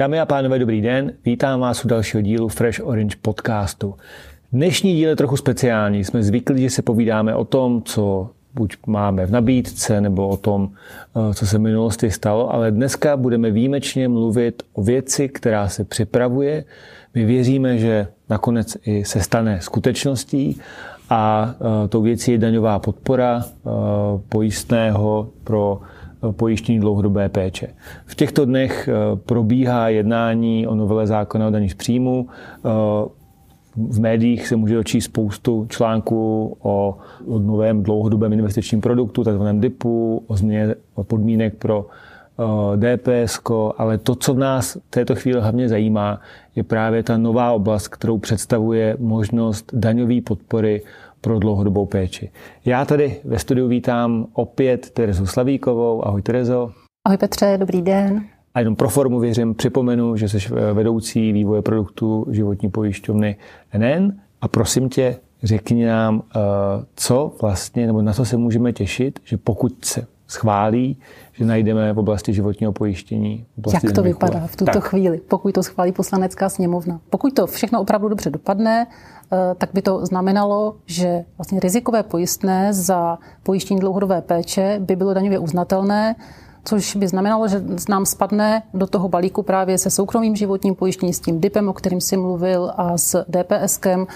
Dámy 0.00 0.20
a 0.20 0.26
pánové, 0.26 0.58
dobrý 0.58 0.80
den. 0.80 1.12
Vítám 1.24 1.60
vás 1.60 1.84
u 1.84 1.88
dalšího 1.88 2.20
dílu 2.20 2.48
Fresh 2.48 2.80
Orange 2.86 3.16
podcastu. 3.22 3.94
Dnešní 4.52 4.94
díl 4.94 5.08
je 5.08 5.16
trochu 5.16 5.36
speciální. 5.36 6.04
Jsme 6.04 6.22
zvyklí, 6.22 6.62
že 6.62 6.70
se 6.70 6.82
povídáme 6.82 7.34
o 7.34 7.44
tom, 7.44 7.82
co 7.82 8.30
buď 8.54 8.76
máme 8.86 9.26
v 9.26 9.30
nabídce, 9.30 10.00
nebo 10.00 10.28
o 10.28 10.36
tom, 10.36 10.70
eh, 11.30 11.34
co 11.34 11.46
se 11.46 11.58
v 11.58 11.60
minulosti 11.60 12.10
stalo, 12.10 12.54
ale 12.54 12.70
dneska 12.70 13.16
budeme 13.16 13.50
výjimečně 13.50 14.08
mluvit 14.08 14.62
o 14.72 14.82
věci, 14.82 15.28
která 15.28 15.68
se 15.68 15.84
připravuje. 15.84 16.64
My 17.14 17.24
věříme, 17.24 17.78
že 17.78 18.06
nakonec 18.28 18.76
i 18.84 19.04
se 19.04 19.20
stane 19.20 19.60
skutečností 19.60 20.60
a 21.10 21.54
eh, 21.54 21.88
tou 21.88 22.02
věcí 22.02 22.32
je 22.32 22.38
daňová 22.38 22.78
podpora 22.78 23.44
eh, 23.44 23.70
pojistného 24.28 25.28
pro 25.44 25.80
pojištění 26.30 26.80
dlouhodobé 26.80 27.28
péče. 27.28 27.68
V 28.06 28.14
těchto 28.14 28.44
dnech 28.44 28.88
eh, 28.88 29.16
probíhá 29.16 29.88
jednání 29.88 30.66
o 30.66 30.74
novele 30.74 31.06
zákona 31.06 31.48
o 31.48 31.50
daní 31.50 31.68
z 31.68 31.74
příjmu. 31.74 32.26
Eh, 32.64 32.68
v 33.76 34.00
médiích 34.00 34.48
se 34.48 34.56
může 34.56 34.74
dočíst 34.74 35.04
spoustu 35.04 35.66
článků 35.68 36.56
o, 36.62 36.98
o 37.26 37.38
novém 37.38 37.82
dlouhodobém 37.82 38.32
investičním 38.32 38.80
produktu, 38.80 39.24
takzvaném 39.24 39.60
DIPu, 39.60 40.24
o 40.26 40.36
změně 40.36 40.74
podmínek 41.02 41.54
pro 41.54 41.86
eh, 42.38 42.96
DPS, 42.96 43.40
ale 43.78 43.98
to, 43.98 44.14
co 44.14 44.34
v 44.34 44.38
nás 44.38 44.74
v 44.74 44.90
této 44.90 45.14
chvíli 45.14 45.40
hlavně 45.40 45.68
zajímá, 45.68 46.20
je 46.56 46.62
právě 46.62 47.02
ta 47.02 47.16
nová 47.16 47.52
oblast, 47.52 47.88
kterou 47.88 48.18
představuje 48.18 48.96
možnost 49.00 49.70
daňové 49.74 50.20
podpory 50.20 50.82
pro 51.22 51.38
dlouhodobou 51.38 51.86
péči. 51.86 52.30
Já 52.64 52.84
tady 52.84 53.20
ve 53.24 53.38
studiu 53.38 53.68
vítám 53.68 54.26
opět 54.32 54.90
Terezu 54.90 55.26
Slavíkovou. 55.26 56.06
Ahoj 56.06 56.22
Terezo. 56.22 56.70
Ahoj 57.06 57.18
Petře, 57.18 57.56
dobrý 57.58 57.82
den. 57.82 58.24
A 58.54 58.58
jenom 58.58 58.76
pro 58.76 58.88
formu 58.88 59.20
věřím, 59.20 59.54
připomenu, 59.54 60.16
že 60.16 60.28
jsi 60.28 60.38
vedoucí 60.72 61.32
vývoje 61.32 61.62
produktu 61.62 62.26
životní 62.30 62.70
pojišťovny 62.70 63.36
NN 63.78 64.12
a 64.40 64.48
prosím 64.48 64.88
tě, 64.88 65.16
řekni 65.42 65.86
nám, 65.86 66.22
eh, 66.36 66.40
co 66.96 67.32
vlastně, 67.42 67.86
nebo 67.86 68.02
na 68.02 68.12
co 68.12 68.24
se 68.24 68.36
můžeme 68.36 68.72
těšit, 68.72 69.20
že 69.24 69.36
pokud 69.36 69.84
se 69.84 70.06
schválí, 70.32 70.96
že 71.32 71.44
najdeme 71.44 71.92
v 71.92 71.98
oblasti 71.98 72.34
životního 72.34 72.72
pojištění. 72.72 73.46
Oblasti 73.58 73.86
Jak 73.86 73.94
to 73.94 74.02
vypadá 74.02 74.46
v 74.46 74.56
tuto 74.56 74.72
tak. 74.72 74.84
chvíli, 74.84 75.20
pokud 75.28 75.54
to 75.54 75.62
schválí 75.62 75.92
poslanecká 75.92 76.48
sněmovna? 76.48 77.00
Pokud 77.10 77.34
to 77.34 77.46
všechno 77.46 77.80
opravdu 77.80 78.08
dobře 78.08 78.30
dopadne, 78.30 78.86
Eh, 79.32 79.54
tak 79.58 79.70
by 79.72 79.82
to 79.82 80.06
znamenalo, 80.06 80.76
že 80.86 81.24
vlastně 81.38 81.60
rizikové 81.60 82.02
pojistné 82.02 82.74
za 82.74 83.18
pojištění 83.42 83.80
dlouhodobé 83.80 84.22
péče 84.22 84.76
by 84.80 84.96
bylo 84.96 85.14
daňově 85.14 85.38
uznatelné, 85.38 86.16
což 86.64 86.96
by 86.96 87.08
znamenalo, 87.08 87.48
že 87.48 87.62
nám 87.88 88.06
spadne 88.06 88.62
do 88.74 88.86
toho 88.86 89.08
balíku 89.08 89.42
právě 89.42 89.78
se 89.78 89.90
soukromým 89.90 90.36
životním 90.36 90.74
pojištěním, 90.74 91.14
s 91.14 91.20
tím 91.20 91.40
DIPem, 91.40 91.68
o 91.68 91.72
kterým 91.72 92.00
si 92.00 92.16
mluvil, 92.16 92.72
a 92.76 92.98
s 92.98 93.24
DPSkem 93.28 94.06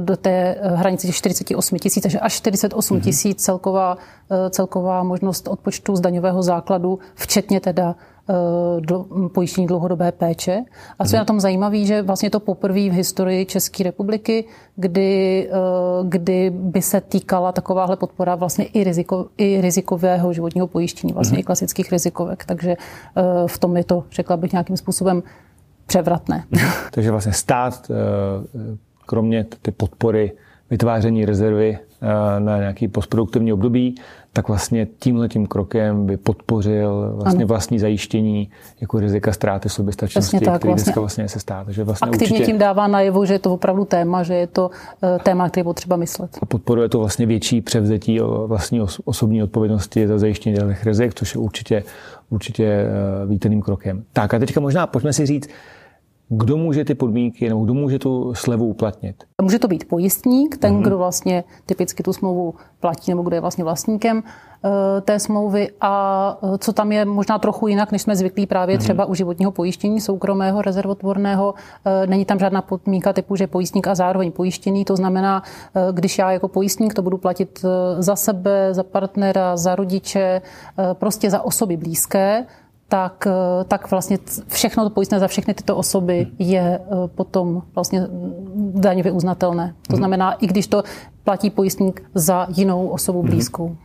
do 0.00 0.16
té 0.16 0.56
hranice 0.62 1.06
těch 1.06 1.16
48 1.16 1.78
tisíc, 1.78 2.02
takže 2.02 2.20
až 2.20 2.32
48 2.32 2.94
mhm. 2.94 3.04
tisíc 3.04 3.44
celková, 3.44 3.96
eh, 4.30 4.50
celková 4.50 5.02
možnost 5.02 5.48
odpočtu 5.48 5.96
z 5.96 6.00
daňového 6.00 6.42
základu, 6.42 6.98
včetně 7.14 7.60
teda 7.60 7.94
Eh, 8.30 8.80
do, 8.80 9.06
pojištění 9.34 9.66
dlouhodobé 9.66 10.12
péče. 10.12 10.64
A 10.98 11.04
co 11.04 11.16
je 11.16 11.18
na 11.18 11.24
tom 11.24 11.40
zajímavé, 11.40 11.84
že 11.84 12.02
vlastně 12.02 12.30
to 12.30 12.40
poprvé 12.40 12.80
v 12.80 12.92
historii 12.92 13.46
České 13.46 13.84
republiky, 13.84 14.44
kdy, 14.76 15.48
eh, 15.50 15.56
kdy 16.08 16.50
by 16.50 16.82
se 16.82 17.00
týkala 17.00 17.52
takováhle 17.52 17.96
podpora 17.96 18.34
vlastně 18.34 18.64
i, 18.64 18.84
riziko, 18.84 19.26
i 19.38 19.60
rizikového 19.60 20.32
životního 20.32 20.66
pojištění, 20.66 21.12
vlastně 21.12 21.36
mm-hmm. 21.36 21.40
i 21.40 21.44
klasických 21.44 21.92
rizikovek. 21.92 22.44
Takže 22.44 22.70
eh, 22.70 23.22
v 23.46 23.58
tom 23.58 23.76
je 23.76 23.84
to, 23.84 24.04
řekla 24.12 24.36
bych, 24.36 24.52
nějakým 24.52 24.76
způsobem 24.76 25.22
převratné. 25.86 26.44
Takže 26.90 27.10
vlastně 27.10 27.32
stát, 27.32 27.90
kromě 29.12 29.46
ty 29.62 29.70
podpory 29.70 30.32
vytváření 30.70 31.24
rezervy 31.24 31.78
na 32.38 32.58
nějaký 32.58 32.88
postproduktivní 32.88 33.52
období, 33.52 33.94
tak 34.32 34.48
vlastně 34.48 34.86
tímhle 34.98 35.28
tím 35.28 35.46
krokem 35.46 36.06
by 36.06 36.16
podpořil 36.16 37.12
vlastně 37.14 37.44
ano. 37.44 37.46
vlastní 37.46 37.78
zajištění 37.78 38.50
jako 38.80 39.00
rizika 39.00 39.32
ztráty 39.32 39.68
soběstačnosti, 39.68 40.40
tak, 40.40 40.58
který 40.58 40.70
vlastně. 40.70 40.84
dneska 40.84 41.00
vlastně 41.00 41.28
se 41.28 41.40
stát. 41.40 41.64
Takže 41.64 41.84
vlastně 41.84 42.08
Aktivně 42.08 42.32
určitě... 42.32 42.46
tím 42.46 42.58
dává 42.58 42.86
najevo, 42.86 43.26
že 43.26 43.34
je 43.34 43.38
to 43.38 43.52
opravdu 43.54 43.84
téma, 43.84 44.22
že 44.22 44.34
je 44.34 44.46
to 44.46 44.70
eh, 45.02 45.18
téma, 45.22 45.48
který 45.48 45.64
potřeba 45.64 45.96
myslet. 45.96 46.38
A 46.42 46.46
podporuje 46.46 46.88
to 46.88 46.98
vlastně 46.98 47.26
větší 47.26 47.60
převzetí 47.60 48.20
vlastní 48.46 48.80
osobní 49.04 49.42
odpovědnosti 49.42 50.06
za 50.06 50.18
zajištění 50.18 50.56
těch 50.56 50.84
rizik, 50.84 51.14
což 51.14 51.34
je 51.34 51.40
určitě, 51.40 51.82
určitě 52.30 52.64
eh, 52.64 53.26
vítaným 53.26 53.62
krokem. 53.62 54.04
Tak 54.12 54.34
a 54.34 54.38
teďka 54.38 54.60
možná 54.60 54.86
pojďme 54.86 55.12
si 55.12 55.26
říct, 55.26 55.48
kdo 56.28 56.56
může 56.56 56.84
ty 56.84 56.94
podmínky 56.94 57.48
nebo 57.48 57.64
kdo 57.64 57.74
může 57.74 57.98
tu 57.98 58.34
slevu 58.34 58.66
uplatnit? 58.66 59.24
Může 59.42 59.58
to 59.58 59.68
být 59.68 59.88
pojistník, 59.88 60.56
ten, 60.56 60.74
uh-huh. 60.74 60.82
kdo 60.82 60.98
vlastně 60.98 61.44
typicky 61.66 62.02
tu 62.02 62.12
smlouvu 62.12 62.54
platí 62.80 63.10
nebo 63.10 63.22
kdo 63.22 63.36
je 63.36 63.40
vlastně 63.40 63.64
vlastníkem 63.64 64.16
uh, 64.16 64.72
té 65.00 65.18
smlouvy. 65.18 65.68
A 65.80 66.38
uh, 66.42 66.56
co 66.56 66.72
tam 66.72 66.92
je 66.92 67.04
možná 67.04 67.38
trochu 67.38 67.68
jinak, 67.68 67.92
než 67.92 68.02
jsme 68.02 68.16
zvyklí 68.16 68.46
právě 68.46 68.76
uh-huh. 68.76 68.80
třeba 68.80 69.04
u 69.04 69.14
životního 69.14 69.52
pojištění 69.52 70.00
soukromého, 70.00 70.62
rezervotvorného, 70.62 71.54
uh, 71.54 72.06
není 72.06 72.24
tam 72.24 72.38
žádná 72.38 72.62
podmínka 72.62 73.12
typu, 73.12 73.36
že 73.36 73.46
pojistník 73.46 73.86
a 73.86 73.94
zároveň 73.94 74.32
pojištěný. 74.32 74.84
To 74.84 74.96
znamená, 74.96 75.42
když 75.92 76.18
já 76.18 76.32
jako 76.32 76.48
pojistník 76.48 76.94
to 76.94 77.02
budu 77.02 77.18
platit 77.18 77.64
za 77.98 78.16
sebe, 78.16 78.74
za 78.74 78.82
partnera, 78.82 79.56
za 79.56 79.74
rodiče, 79.74 80.42
prostě 80.92 81.30
za 81.30 81.42
osoby 81.42 81.76
blízké, 81.76 82.46
tak, 82.92 83.26
eh, 83.26 83.64
tak 83.64 83.90
vlastně 83.90 84.18
všechno 84.48 84.84
to 84.84 84.90
pojistné 84.90 85.18
za 85.18 85.28
všechny 85.28 85.54
tyto 85.54 85.76
osoby 85.76 86.18
hmm. 86.24 86.34
je 86.38 86.78
eh, 86.78 87.08
potom 87.14 87.62
vlastně 87.74 88.06
daňově 88.74 89.12
uznatelné. 89.12 89.74
To 89.86 89.92
hmm. 89.92 89.98
znamená, 89.98 90.32
i 90.32 90.46
když 90.46 90.66
to 90.66 90.82
platí 91.24 91.50
pojistník 91.50 92.02
za 92.14 92.46
jinou 92.56 92.86
osobu 92.88 93.20
hmm. 93.20 93.30
blízkou. 93.30 93.76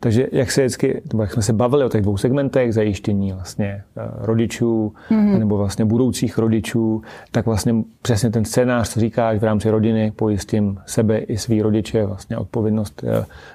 Takže 0.00 0.28
jak 0.32 0.52
se 0.52 0.60
vždycky, 0.60 1.02
jak 1.20 1.32
jsme 1.32 1.42
se 1.42 1.52
bavili 1.52 1.84
o 1.84 1.88
těch 1.88 2.02
dvou 2.02 2.16
segmentech, 2.16 2.74
zajištění 2.74 3.32
vlastně 3.32 3.66
eh, 3.66 4.02
rodičů 4.18 4.92
mm-hmm. 5.10 5.38
nebo 5.38 5.56
vlastně 5.56 5.84
budoucích 5.84 6.38
rodičů, 6.38 7.02
tak 7.30 7.46
vlastně 7.46 7.74
přesně 8.02 8.30
ten 8.30 8.44
scénář, 8.44 8.88
co 8.88 9.00
říkáš, 9.00 9.38
v 9.38 9.44
rámci 9.44 9.70
rodiny 9.70 10.12
pojistím 10.16 10.78
sebe 10.86 11.18
i 11.18 11.38
svý 11.38 11.62
rodiče, 11.62 12.06
vlastně 12.06 12.38
odpovědnost, 12.38 13.04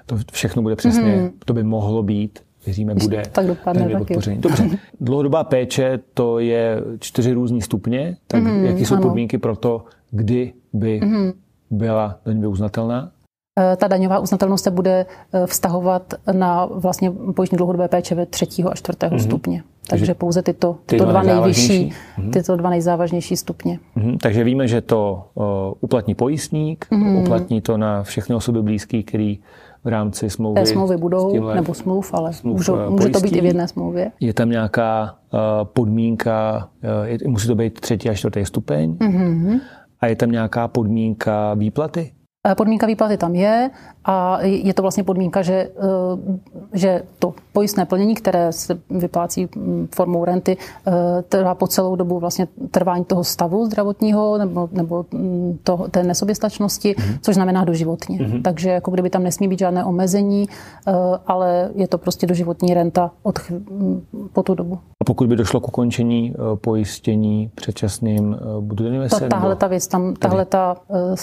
to 0.05 0.17
všechno 0.31 0.61
bude 0.61 0.75
přesně, 0.75 1.15
mm-hmm. 1.15 1.31
to 1.45 1.53
by 1.53 1.63
mohlo 1.63 2.03
být 2.03 2.39
věříme, 2.69 2.95
bude 2.95 3.23
tak 3.31 3.47
dopadne 3.47 3.97
podpoření. 3.97 4.41
Dobře. 4.41 4.69
Dlouhodobá 5.01 5.43
péče 5.43 5.99
to 6.13 6.39
je 6.39 6.81
čtyři 6.99 7.33
různé 7.33 7.61
stupně, 7.61 8.17
tak 8.27 8.43
mm, 8.43 8.65
jaký 8.65 8.85
jsou 8.85 8.95
ano. 8.95 9.03
podmínky 9.03 9.37
pro 9.37 9.55
to, 9.55 9.85
kdy 10.11 10.53
by 10.73 10.99
mm. 11.03 11.31
byla 11.71 12.19
daňově 12.25 12.47
uznatelná? 12.47 13.11
E, 13.59 13.75
ta 13.75 13.87
daňová 13.87 14.19
uznatelnost 14.19 14.63
se 14.63 14.71
bude 14.71 15.05
e, 15.33 15.47
vztahovat 15.47 16.13
na 16.31 16.65
vlastně 16.65 17.11
pojištění 17.35 17.57
dlouhodobé 17.57 17.87
péče 17.87 18.15
ve 18.15 18.25
třetího 18.25 18.71
a 18.71 18.75
čtvrtého 18.75 19.17
mm-hmm. 19.17 19.23
stupně. 19.23 19.63
Takže, 19.89 20.05
Takže 20.05 20.13
pouze 20.13 20.41
tyto, 20.41 20.77
tyto 20.85 21.05
dva 21.05 21.23
nejvyšší, 21.23 21.89
mm-hmm. 21.89 22.31
tyto 22.31 22.55
dva 22.55 22.69
nejzávažnější 22.69 23.37
stupně. 23.37 23.79
Mm-hmm. 23.97 24.17
Takže 24.21 24.43
víme, 24.43 24.67
že 24.67 24.81
to 24.81 25.23
uh, 25.33 25.45
uplatní 25.79 26.15
pojistník, 26.15 26.85
mm-hmm. 26.91 27.21
uplatní 27.21 27.61
to 27.61 27.77
na 27.77 28.03
všechny 28.03 28.35
osoby 28.35 28.61
blízké, 28.61 29.03
který 29.03 29.39
v 29.83 29.87
rámci 29.87 30.29
smlouvy. 30.29 30.61
Té 30.61 30.65
smlouvy 30.65 30.97
budou, 30.97 31.53
nebo 31.53 31.73
smluv, 31.73 32.13
ale 32.13 32.33
smluv 32.33 32.57
můžou, 32.57 32.75
eh, 32.75 32.89
může 32.89 33.09
to 33.09 33.19
být 33.19 33.35
i 33.35 33.41
v 33.41 33.45
jedné 33.45 33.67
smlouvě. 33.67 34.11
Je 34.19 34.33
tam 34.33 34.49
nějaká 34.49 35.15
uh, 35.33 35.39
podmínka, 35.63 36.69
uh, 36.83 37.07
je, 37.07 37.17
musí 37.27 37.47
to 37.47 37.55
být 37.55 37.79
třetí 37.79 38.09
a 38.09 38.13
čtvrtý 38.13 38.45
stupeň. 38.45 38.91
Mm-hmm. 38.91 39.59
A 39.99 40.07
je 40.07 40.15
tam 40.15 40.31
nějaká 40.31 40.67
podmínka 40.67 41.53
výplaty? 41.53 42.11
Podmínka 42.57 42.87
výplaty 42.87 43.17
tam 43.17 43.35
je 43.35 43.69
a 44.05 44.41
je 44.41 44.73
to 44.73 44.81
vlastně 44.81 45.03
podmínka, 45.03 45.41
že, 45.41 45.53
eh, 45.53 46.39
že 46.73 47.01
to 47.19 47.33
pojistné 47.53 47.85
plnění, 47.85 48.15
které 48.15 48.51
se 48.51 48.79
vyplácí 48.89 49.47
mm, 49.55 49.87
formou 49.95 50.25
renty, 50.25 50.57
eh, 50.87 50.91
trvá 51.21 51.55
po 51.55 51.67
celou 51.67 51.95
dobu 51.95 52.19
vlastně 52.19 52.47
trvání 52.71 53.05
toho 53.05 53.23
stavu 53.23 53.65
zdravotního 53.65 54.37
nebo, 54.37 54.69
nebo 54.71 55.05
mm, 55.11 55.59
to, 55.63 55.85
té 55.91 56.03
nesoběstačnosti, 56.03 56.93
mm-hmm. 56.93 57.19
což 57.21 57.35
znamená 57.35 57.65
doživotně. 57.65 58.17
Mm-hmm. 58.17 58.41
Takže 58.41 58.69
jako 58.69 58.91
kdyby 58.91 59.09
tam 59.09 59.23
nesmí 59.23 59.47
být 59.47 59.59
žádné 59.59 59.85
omezení, 59.85 60.47
eh, 60.87 60.91
ale 61.27 61.69
je 61.75 61.87
to 61.87 61.97
prostě 61.97 62.27
doživotní 62.27 62.73
renta 62.73 63.11
od, 63.23 63.39
mm, 63.49 64.01
po 64.33 64.43
tu 64.43 64.55
dobu. 64.55 64.79
A 65.01 65.05
pokud 65.05 65.27
by 65.27 65.35
došlo 65.35 65.59
k 65.59 65.67
ukončení 65.67 66.33
pojištění 66.55 67.51
předčasným, 67.55 68.37
bude 68.59 69.09
to 69.09 69.19
Tahle 69.29 69.55
ta 69.55 69.67
věc, 69.67 69.87
tam, 69.87 70.13
tahle 70.13 70.45
ta 70.45 70.75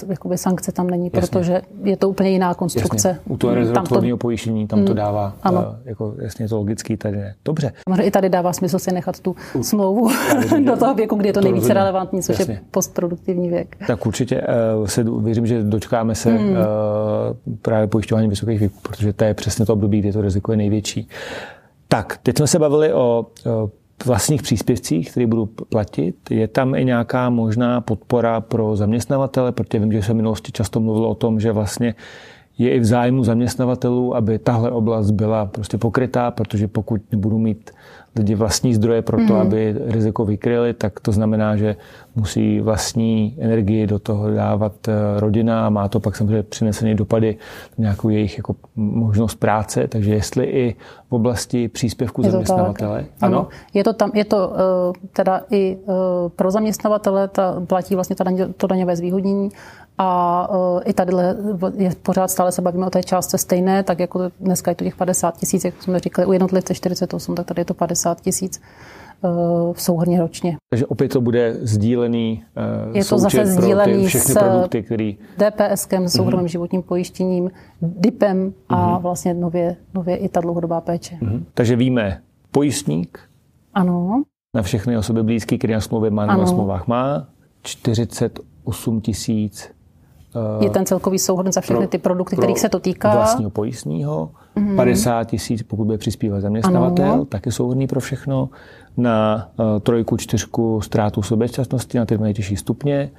jakoby 0.08 0.38
sankce 0.38 0.72
tam 0.72 0.90
není, 0.90 1.05
Jasně. 1.14 1.30
protože 1.30 1.62
je 1.84 1.96
to 1.96 2.08
úplně 2.08 2.30
jiná 2.30 2.54
konstrukce. 2.54 3.08
Jasně. 3.08 3.22
U 3.28 3.36
toho 3.36 3.54
rezervotvorního 3.54 4.16
to... 4.16 4.20
pojištění 4.20 4.66
tam 4.66 4.84
to 4.84 4.92
mm, 4.92 4.96
dává, 4.96 5.36
ano. 5.42 5.60
Uh, 5.60 5.74
jako 5.84 6.14
jasně 6.18 6.48
to 6.48 6.56
logický, 6.56 6.96
tady 6.96 7.16
ne. 7.16 7.34
Dobře. 7.44 7.72
I 8.02 8.10
tady 8.10 8.28
dává 8.28 8.52
smysl 8.52 8.78
si 8.78 8.92
nechat 8.92 9.20
tu 9.20 9.36
smlouvu 9.62 10.08
do 10.66 10.76
toho 10.76 10.94
věku, 10.94 11.16
kdy 11.16 11.28
je 11.28 11.32
to 11.32 11.40
nejvíce 11.40 11.74
relevantní, 11.74 12.22
což 12.22 12.38
jasně. 12.38 12.54
je 12.54 12.60
postproduktivní 12.70 13.48
věk. 13.48 13.76
Tak 13.86 14.06
určitě 14.06 14.40
uh, 14.78 14.86
se, 14.86 15.04
věřím, 15.20 15.46
že 15.46 15.62
dočkáme 15.62 16.14
se 16.14 16.30
hmm. 16.30 16.50
uh, 16.50 16.56
právě 17.62 17.86
pojišťování 17.86 18.28
vysokých 18.28 18.60
věků, 18.60 18.78
protože 18.82 19.12
to 19.12 19.24
je 19.24 19.34
přesně 19.34 19.66
to 19.66 19.72
období, 19.72 20.00
kdy 20.00 20.12
to 20.12 20.20
riziko 20.20 20.52
je 20.52 20.56
největší. 20.56 21.08
Tak, 21.88 22.18
teď 22.22 22.36
jsme 22.36 22.46
se 22.46 22.58
bavili 22.58 22.92
o 22.92 23.26
uh, 23.46 23.70
vlastních 24.04 24.42
příspěvcích, 24.42 25.10
které 25.10 25.26
budu 25.26 25.46
platit. 25.46 26.30
Je 26.30 26.48
tam 26.48 26.74
i 26.74 26.84
nějaká 26.84 27.30
možná 27.30 27.80
podpora 27.80 28.40
pro 28.40 28.76
zaměstnavatele, 28.76 29.52
protože 29.52 29.78
vím, 29.78 29.92
že 29.92 30.02
se 30.02 30.12
v 30.12 30.16
minulosti 30.16 30.52
často 30.52 30.80
mluvilo 30.80 31.08
o 31.10 31.14
tom, 31.14 31.40
že 31.40 31.52
vlastně 31.52 31.94
je 32.58 32.70
i 32.70 32.80
v 32.80 32.84
zájmu 32.84 33.24
zaměstnavatelů, 33.24 34.16
aby 34.16 34.38
tahle 34.38 34.70
oblast 34.70 35.10
byla 35.10 35.46
prostě 35.46 35.78
pokrytá, 35.78 36.30
protože 36.30 36.68
pokud 36.68 37.00
nebudu 37.12 37.38
mít 37.38 37.70
lidi 38.16 38.34
vlastní 38.34 38.74
zdroje 38.74 39.02
pro 39.02 39.16
to, 39.16 39.34
mm. 39.34 39.40
aby 39.40 39.74
riziko 39.86 40.24
vykryli, 40.24 40.74
tak 40.74 41.00
to 41.00 41.12
znamená, 41.12 41.56
že 41.56 41.76
musí 42.16 42.60
vlastní 42.60 43.36
energii 43.40 43.86
do 43.86 43.98
toho 43.98 44.30
dávat 44.30 44.72
eh, 44.88 44.92
rodina 45.20 45.66
a 45.66 45.70
má 45.70 45.88
to 45.88 46.00
pak 46.00 46.16
samozřejmě 46.16 46.42
přinesené 46.42 46.94
dopady 46.94 47.36
na 47.78 47.82
nějakou 47.82 48.08
jejich 48.08 48.36
jako 48.36 48.56
možnost 48.76 49.34
práce. 49.34 49.88
Takže 49.88 50.14
jestli 50.14 50.44
i 50.44 50.76
v 51.08 51.12
oblasti 51.12 51.68
příspěvku 51.68 52.22
je 52.22 52.30
zaměstnavatele. 52.30 53.04
Ano. 53.20 53.38
ano. 53.38 53.48
Je 53.74 53.84
to 53.84 53.92
tam, 53.92 54.10
je 54.14 54.24
to 54.24 54.48
uh, 54.48 54.54
teda 55.12 55.40
i 55.50 55.76
uh, 55.76 55.94
pro 56.36 56.50
zaměstnavatele, 56.50 57.28
ta, 57.28 57.62
platí 57.66 57.94
vlastně 57.94 58.16
daň, 58.24 58.52
to 58.56 58.66
daňové 58.66 58.96
zvýhodnění 58.96 59.48
a 59.98 60.48
uh, 60.50 60.80
i 60.84 60.92
tady 60.92 61.12
je 61.76 61.90
pořád 62.02 62.30
stále 62.30 62.52
se 62.52 62.62
bavíme 62.62 62.86
o 62.86 62.90
té 62.90 63.02
částce 63.02 63.38
stejné, 63.38 63.82
tak 63.82 63.98
jako 63.98 64.20
dneska 64.40 64.70
je 64.70 64.74
to 64.74 64.84
těch 64.84 64.96
50 64.96 65.36
tisíc, 65.36 65.64
jak 65.64 65.82
jsme 65.82 65.98
říkali, 65.98 66.26
u 66.26 66.32
jednotlivce 66.32 66.74
48, 66.74 67.34
tak 67.34 67.46
tady 67.46 67.60
je 67.60 67.64
to 67.64 67.74
50 67.74 68.20
tisíc 68.20 68.60
uh, 69.22 69.72
v 69.72 69.82
souhrně 69.82 70.20
ročně. 70.20 70.56
Takže 70.70 70.86
opět 70.86 71.08
to 71.08 71.20
bude 71.20 71.54
sdílený 71.60 72.44
uh, 72.88 72.96
Je 72.96 73.04
to 73.04 73.18
zase 73.18 73.46
sdílený 73.46 74.06
všechny 74.06 74.34
s 74.34 74.38
produkty, 74.38 74.82
který... 74.82 75.18
DPSkem, 75.36 76.08
s 76.08 76.12
soukromým 76.12 76.46
uh-huh. 76.46 76.50
životním 76.50 76.82
pojištěním, 76.82 77.50
DIPem 77.82 78.52
a 78.68 78.74
uh-huh. 78.74 79.02
vlastně 79.02 79.34
nově, 79.34 79.76
nově 79.94 80.16
i 80.16 80.28
ta 80.28 80.40
dlouhodobá 80.40 80.80
péče. 80.80 81.18
Uh-huh. 81.22 81.42
Takže 81.54 81.76
víme, 81.76 82.20
pojistník 82.50 83.20
ano. 83.74 84.22
na 84.54 84.62
všechny 84.62 84.98
osoby 84.98 85.22
blízké, 85.22 85.58
které 85.58 85.74
na 85.74 85.80
smlouvě 85.80 86.10
má, 86.10 86.26
na 86.26 86.46
smlouvách 86.46 86.86
má, 86.86 87.28
48 87.62 89.00
tisíc 89.00 89.75
je 90.60 90.70
ten 90.70 90.86
celkový 90.86 91.18
souhrn 91.18 91.52
za 91.52 91.60
všechny 91.60 91.86
ty 91.86 91.98
produkty, 91.98 92.36
kterých 92.36 92.60
se 92.60 92.68
to 92.68 92.80
týká. 92.80 93.14
Vlastního 93.14 93.50
pojistního, 93.50 94.30
mm-hmm. 94.56 94.76
50 94.76 95.24
tisíc, 95.24 95.62
pokud 95.62 95.84
bude 95.84 95.98
přispívat 95.98 96.40
zaměstnavatel, 96.40 97.12
ano. 97.12 97.24
taky 97.24 97.52
souhrný 97.52 97.86
pro 97.86 98.00
všechno. 98.00 98.48
Na 98.96 99.48
uh, 99.58 99.80
trojku, 99.80 100.16
čtyřku 100.16 100.80
ztrátu 100.80 101.22
soběčasnosti 101.22 101.98
na 101.98 102.06
ty 102.06 102.18
nejtěžší 102.18 102.56
stupně. 102.56 103.10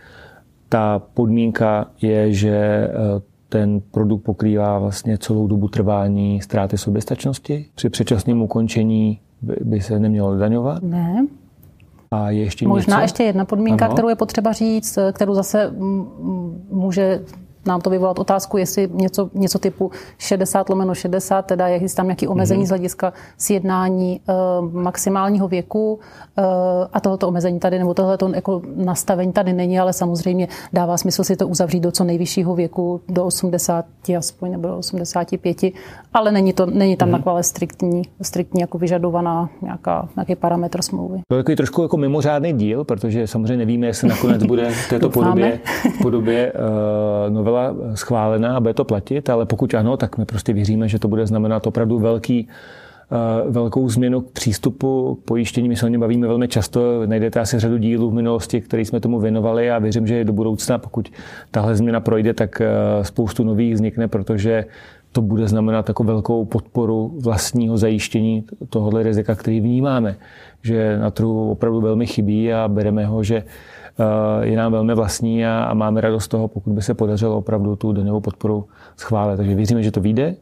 Ta 0.70 1.02
podmínka 1.14 1.88
je, 2.02 2.34
že 2.34 2.88
uh, 2.88 3.22
ten 3.50 3.82
produkt 3.92 4.24
pokrývá 4.24 4.80
vlastně 4.80 5.18
celou 5.18 5.48
dobu 5.48 5.68
trvání 5.68 6.42
ztráty 6.42 6.78
soběstačnosti. 6.78 7.66
Při 7.76 7.90
předčasném 7.90 8.42
ukončení 8.42 9.20
by, 9.42 9.56
by 9.62 9.82
se 9.82 10.00
nemělo 10.00 10.38
daňovat. 10.38 10.84
Ne. 10.84 11.28
A 12.12 12.30
je 12.30 12.40
ještě 12.40 12.68
Možná 12.68 12.96
něco? 12.96 13.04
ještě 13.04 13.24
jedna 13.24 13.46
podmínka, 13.46 13.86
ano. 13.86 13.94
kterou 13.94 14.10
je 14.10 14.16
potřeba 14.16 14.52
říct, 14.52 15.00
kterou 15.14 15.34
zase 15.34 15.74
může 16.70 17.22
nám 17.68 17.82
to 17.82 17.90
vyvolat 17.90 18.20
otázku, 18.20 18.58
jestli 18.58 18.90
něco, 18.92 19.30
něco 19.34 19.60
typu 19.60 19.92
60 20.18 20.70
lomeno 20.70 20.96
60, 20.96 21.42
teda 21.42 21.68
je 21.68 21.80
tam 21.96 22.06
nějaké 22.06 22.28
omezení 22.28 22.64
mm-hmm. 22.64 22.66
z 22.66 22.70
hlediska 22.70 23.14
sjednání 23.38 24.22
uh, 24.30 24.74
maximálního 24.74 25.48
věku 25.48 25.94
uh, 25.94 26.44
a 26.94 27.00
tohoto 27.00 27.28
omezení 27.28 27.60
tady, 27.60 27.80
nebo 27.80 27.94
tohleto 27.94 28.32
jako 28.36 28.62
nastavení 28.76 29.34
tady 29.34 29.54
není, 29.54 29.80
ale 29.80 29.94
samozřejmě 29.94 30.48
dává 30.74 30.98
smysl 30.98 31.24
si 31.24 31.36
to 31.36 31.48
uzavřít 31.48 31.80
do 31.80 31.92
co 31.92 32.04
nejvyššího 32.04 32.56
věku, 32.56 33.02
do 33.10 33.26
80 33.26 33.86
aspoň, 34.18 34.52
nebo 34.52 34.68
do 34.68 34.78
85, 34.78 35.58
ale 36.14 36.32
není, 36.32 36.54
to, 36.54 36.66
není 36.66 36.98
tam 36.98 37.10
mm-hmm. 37.10 37.18
takové 37.18 37.44
striktní, 37.44 38.02
striktní 38.22 38.62
jako 38.62 38.78
vyžadovaná 38.78 39.50
nějaká, 39.62 40.10
nějaký 40.16 40.36
parametr 40.36 40.82
smlouvy. 40.82 41.20
To 41.28 41.36
je 41.36 41.44
takový 41.44 41.56
trošku 41.56 41.82
jako 41.82 41.98
mimořádný 41.98 42.54
díl, 42.54 42.84
protože 42.84 43.28
samozřejmě 43.28 43.58
nevíme, 43.58 43.88
jestli 43.88 44.08
nakonec 44.08 44.44
bude 44.44 44.70
v 44.72 44.90
této 44.90 45.10
podobě, 45.18 45.60
podobě 46.02 46.54
uh, 46.54 47.34
novela 47.34 47.57
byla 47.58 47.96
schválená 47.96 48.58
a 48.58 48.60
bude 48.60 48.74
to 48.74 48.86
platit, 48.86 49.30
ale 49.30 49.46
pokud 49.46 49.74
ano, 49.74 49.98
tak 49.98 50.18
my 50.18 50.26
prostě 50.26 50.54
věříme, 50.54 50.88
že 50.88 51.00
to 51.00 51.08
bude 51.08 51.28
znamenat 51.28 51.68
opravdu 51.68 52.00
velký, 52.00 52.48
eh, 52.48 53.52
velkou 53.52 53.90
změnu 53.90 54.22
k 54.22 54.32
přístupu 54.32 55.16
k 55.22 55.26
pojištění. 55.26 55.70
My 55.70 55.76
se 55.76 55.86
o 55.86 55.90
něm 55.90 56.02
bavíme 56.02 56.28
velmi 56.28 56.48
často, 56.48 57.06
najdete 57.06 57.40
asi 57.40 57.60
řadu 57.60 57.78
dílů 57.78 58.10
v 58.10 58.14
minulosti, 58.14 58.62
který 58.62 58.86
jsme 58.86 59.00
tomu 59.00 59.20
věnovali 59.20 59.72
a 59.72 59.80
věřím, 59.80 60.08
že 60.08 60.24
do 60.24 60.34
budoucna, 60.34 60.78
pokud 60.78 61.10
tahle 61.52 61.76
změna 61.76 62.00
projde, 62.00 62.34
tak 62.34 62.62
eh, 62.62 62.68
spoustu 63.04 63.44
nových 63.44 63.74
vznikne, 63.74 64.08
protože 64.08 64.66
to 65.18 65.22
bude 65.22 65.48
znamenat 65.48 65.88
jako 65.88 66.04
velkou 66.04 66.46
podporu 66.46 67.12
vlastního 67.24 67.78
zajištění 67.78 68.44
tohohle 68.70 69.04
rizika, 69.04 69.36
který 69.36 69.62
vnímáme, 69.62 70.16
že 70.62 70.98
na 71.00 71.12
trhu 71.12 71.52
opravdu 71.52 71.82
velmi 71.82 72.06
chybí 72.06 72.54
a 72.54 72.68
bereme 72.68 73.06
ho, 73.06 73.24
že 73.24 73.44
je 74.42 74.58
nám 74.58 74.72
velmi 74.72 74.96
vlastní 74.96 75.46
a, 75.46 75.64
a 75.64 75.74
máme 75.74 76.02
radost 76.02 76.24
z 76.24 76.28
toho, 76.28 76.48
pokud 76.48 76.74
by 76.74 76.82
se 76.82 76.94
podařilo 76.94 77.38
opravdu 77.38 77.76
tu 77.76 77.94
daňovou 77.94 78.20
podporu 78.20 78.66
schválit. 78.98 79.38
Takže 79.38 79.56
věříme, 79.56 79.84
že 79.84 79.92
to 79.92 80.02
vyjde. 80.02 80.36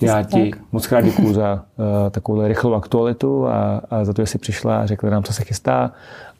Já 0.00 0.22
ti 0.22 0.50
tak. 0.50 0.60
moc 0.72 0.86
krát 0.86 1.00
děkuji 1.00 1.32
za 1.34 1.54
uh, 1.54 2.10
takovou 2.10 2.46
rychlou 2.46 2.74
aktualitu 2.74 3.46
a, 3.46 3.80
a 3.90 4.04
za 4.04 4.12
to, 4.12 4.22
že 4.22 4.26
jsi 4.26 4.38
přišla 4.38 4.80
a 4.80 4.86
řekla 4.86 5.10
nám, 5.10 5.22
co 5.22 5.32
se 5.32 5.44
chystá. 5.44 5.92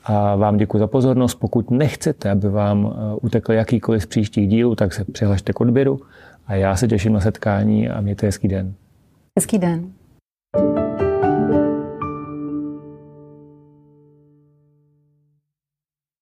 A 0.05 0.37
vám 0.37 0.57
děkuji 0.57 0.79
za 0.79 0.87
pozornost. 0.87 1.35
Pokud 1.35 1.71
nechcete, 1.71 2.31
aby 2.31 2.49
vám 2.49 2.85
uh, 2.85 2.93
utekl 3.23 3.53
jakýkoliv 3.53 4.03
z 4.03 4.07
příštích 4.07 4.49
dílů, 4.49 4.75
tak 4.75 4.93
se 4.93 5.05
přihlašte 5.05 5.53
k 5.53 5.61
odběru. 5.61 6.01
A 6.53 6.55
já 6.55 6.77
se 6.77 6.89
těším 6.89 7.13
na 7.13 7.21
setkání 7.21 7.89
a 7.89 8.01
mějte 8.01 8.27
hezký 8.27 8.49
den. 8.49 8.75
Hezký 9.39 9.59
den. 9.59 9.93
thank 10.55 10.77
you 10.77 10.82